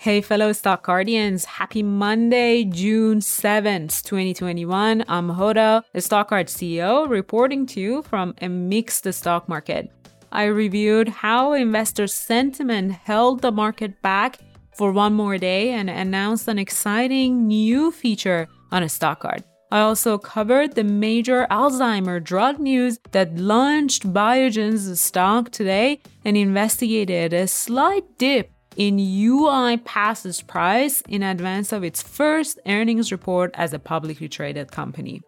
[0.00, 5.04] Hey, fellow stock guardians, happy Monday, June 7th, 2021.
[5.08, 9.90] I'm Hoda, the Stockcard CEO, reporting to you from a mixed stock market.
[10.30, 14.38] I reviewed how investor sentiment held the market back
[14.72, 19.42] for one more day and announced an exciting new feature on a Stockcard.
[19.72, 27.32] I also covered the major Alzheimer drug news that launched Biogen's stock today and investigated
[27.32, 33.72] a slight dip in UI UiPath's price in advance of its first earnings report as
[33.74, 35.20] a publicly traded company.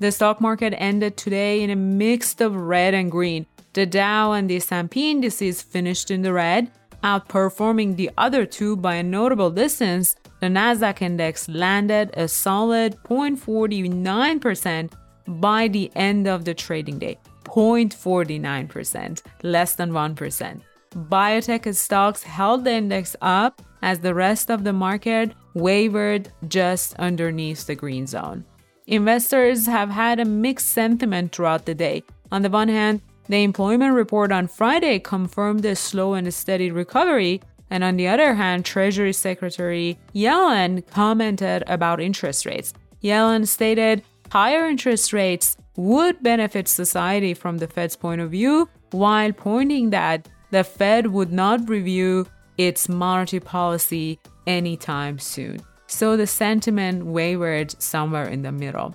[0.00, 3.46] The stock market ended today in a mix of red and green.
[3.72, 6.72] The Dow and the S&P indices finished in the red,
[7.04, 10.16] outperforming the other two by a notable distance.
[10.40, 14.92] The Nasdaq index landed a solid 0.49%
[15.40, 17.16] by the end of the trading day.
[17.44, 24.72] 0.49%, less than 1% biotech stocks held the index up as the rest of the
[24.72, 28.44] market wavered just underneath the green zone.
[28.86, 32.02] Investors have had a mixed sentiment throughout the day.
[32.32, 37.42] On the one hand, the employment report on Friday confirmed a slow and steady recovery,
[37.68, 42.72] and on the other hand, Treasury Secretary Yellen commented about interest rates.
[43.02, 44.02] Yellen stated
[44.32, 50.28] higher interest rates would benefit society from the Fed's point of view, while pointing that
[50.50, 55.60] the Fed would not review its monetary policy anytime soon.
[55.86, 58.94] So the sentiment wavered somewhere in the middle.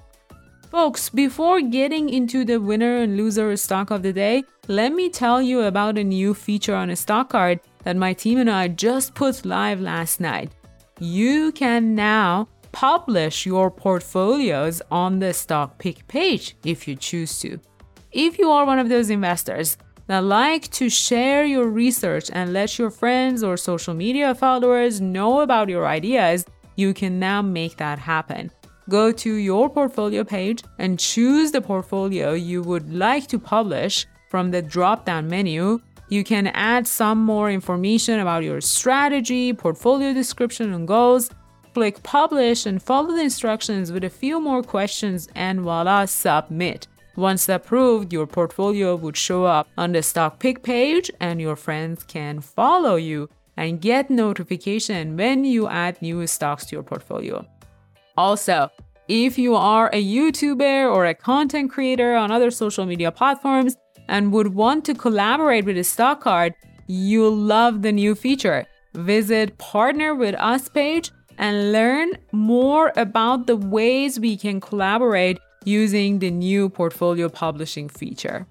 [0.69, 5.41] Folks, before getting into the winner and loser stock of the day, let me tell
[5.41, 9.13] you about a new feature on a stock card that my team and I just
[9.13, 10.51] put live last night.
[10.99, 17.59] You can now publish your portfolios on the stock pick page if you choose to.
[18.11, 22.77] If you are one of those investors that like to share your research and let
[22.77, 26.45] your friends or social media followers know about your ideas,
[26.75, 28.51] you can now make that happen.
[28.89, 34.51] Go to your portfolio page and choose the portfolio you would like to publish from
[34.51, 35.79] the drop down menu.
[36.09, 41.29] You can add some more information about your strategy, portfolio description, and goals.
[41.73, 46.87] Click publish and follow the instructions with a few more questions, and voila, submit.
[47.15, 52.03] Once approved, your portfolio would show up on the stock pick page and your friends
[52.03, 57.45] can follow you and get notification when you add new stocks to your portfolio.
[58.17, 58.69] Also,
[59.07, 63.75] if you are a YouTuber or a content creator on other social media platforms
[64.07, 66.53] and would want to collaborate with Stockcard,
[66.87, 68.65] you'll love the new feature.
[68.95, 76.19] Visit Partner with Us page and learn more about the ways we can collaborate using
[76.19, 78.45] the new portfolio publishing feature.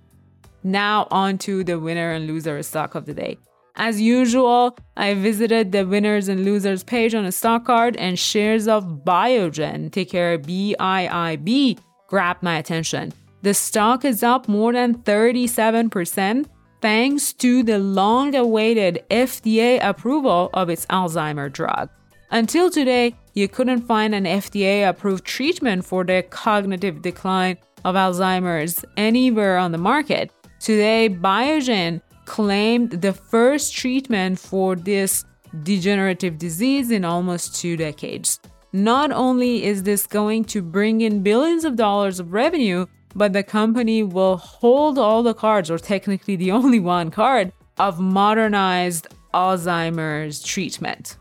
[0.63, 3.39] Now, on to the winner and loser stock of the day.
[3.75, 8.69] As usual, I visited the winners and losers page on a stock card and shares
[8.69, 13.13] of Biogen, ticker BIIB, grabbed my attention.
[13.41, 16.47] The stock is up more than 37%
[16.83, 21.89] thanks to the long awaited FDA approval of its Alzheimer drug.
[22.33, 28.87] Until today, you couldn't find an FDA approved treatment for the cognitive decline of Alzheimer's
[28.97, 30.33] anywhere on the market.
[30.59, 35.27] Today, Biogen claimed the first treatment for this
[35.63, 38.41] degenerative disease in almost two decades.
[38.73, 43.43] Not only is this going to bring in billions of dollars of revenue, but the
[43.43, 50.43] company will hold all the cards, or technically the only one card, of modernized Alzheimer's
[50.43, 51.19] treatment.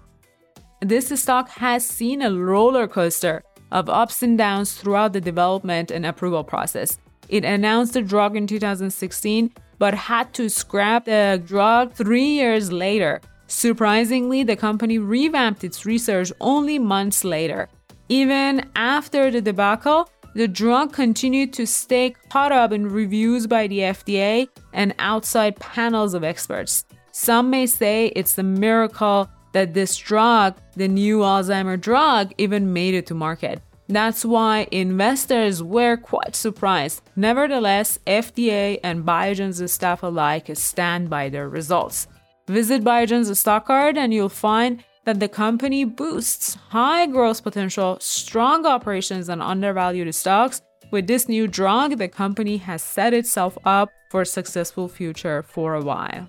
[0.81, 6.07] This stock has seen a roller coaster of ups and downs throughout the development and
[6.07, 6.97] approval process.
[7.29, 13.21] It announced the drug in 2016, but had to scrap the drug three years later.
[13.45, 17.69] Surprisingly, the company revamped its research only months later.
[18.09, 23.79] Even after the debacle, the drug continued to stay caught up in reviews by the
[23.79, 26.85] FDA and outside panels of experts.
[27.11, 32.93] Some may say it's a miracle that this drug, the new Alzheimer drug, even made
[32.93, 33.61] it to market.
[33.87, 37.01] That's why investors were quite surprised.
[37.17, 42.07] Nevertheless, FDA and Biogen's staff alike stand by their results.
[42.47, 48.65] Visit Biogen's stock card and you'll find that the company boosts high growth potential, strong
[48.65, 50.61] operations, and undervalued stocks.
[50.91, 55.73] With this new drug, the company has set itself up for a successful future for
[55.73, 56.27] a while.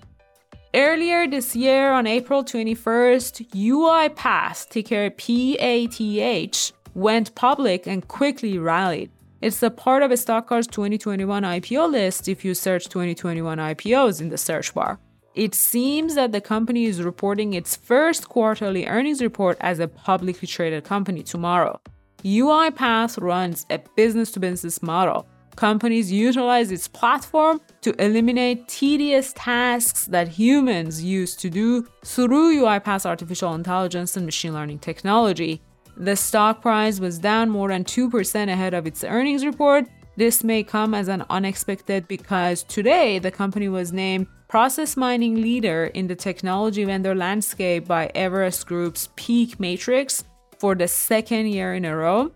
[0.75, 9.11] Earlier this year, on April 21st, UiPath, ticker PATH, went public and quickly rallied.
[9.43, 14.31] It's a part of a Stockcard's 2021 IPO list if you search 2021 IPOs in
[14.31, 14.99] the search bar.
[15.35, 20.47] it seems that the company is reporting its first quarterly earnings report as a publicly
[20.47, 21.79] traded company tomorrow.
[22.25, 25.27] UiPath runs a business to business model.
[25.57, 33.07] Companies utilize its platform to eliminate tedious tasks that humans used to do through UiPath's
[33.07, 35.61] artificial intelligence and machine learning technology.
[35.97, 39.87] The stock price was down more than 2% ahead of its earnings report.
[40.17, 45.87] This may come as an unexpected because today the company was named process mining leader
[45.95, 50.25] in the technology vendor landscape by Everest Group's PEAK Matrix
[50.59, 52.31] for the second year in a row.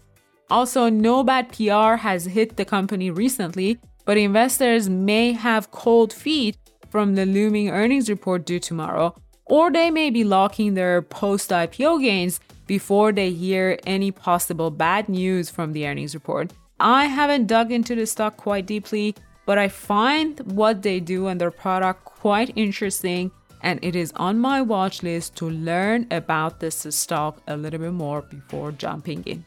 [0.51, 6.57] Also, no bad PR has hit the company recently, but investors may have cold feet
[6.91, 9.15] from the looming earnings report due tomorrow,
[9.47, 15.09] or they may be locking their post IPO gains before they hear any possible bad
[15.09, 16.53] news from the earnings report.
[16.79, 19.15] I haven't dug into the stock quite deeply,
[19.47, 23.31] but I find what they do and their product quite interesting
[23.63, 27.93] and it is on my watch list to learn about this stock a little bit
[27.93, 29.45] more before jumping in.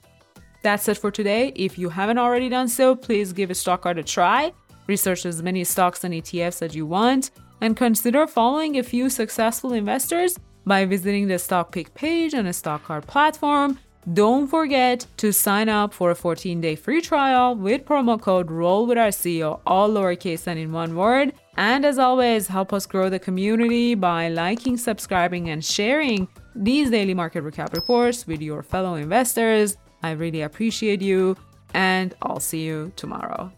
[0.62, 1.54] That's it for today.
[1.56, 4.54] If you haven't already done so, please give StockCard a try.
[4.88, 9.74] Research as many stocks and ETFs as you want, and consider following a few successful
[9.74, 13.78] investors by visiting the stock pick page on a StockCard platform
[14.14, 18.88] don't forget to sign up for a 14 day free trial with promo code Roll
[18.88, 21.34] with our CEO, all lowercase and in one word.
[21.58, 27.14] And as always, help us grow the community by liking, subscribing, and sharing these daily
[27.14, 29.78] market recap reports with your fellow investors.
[30.02, 31.36] I really appreciate you,
[31.74, 33.52] and I'll see you tomorrow.